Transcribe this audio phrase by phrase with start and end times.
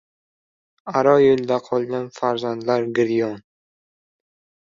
[1.01, 3.37] Aro yo‘lda qolgan farzandlar giryon